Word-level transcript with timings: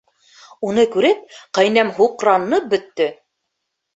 Уны 0.69 0.85
күреп, 0.95 1.19
ҡәйнәм 1.59 1.93
һуҡранып 1.99 2.67
бөттө. 2.75 3.11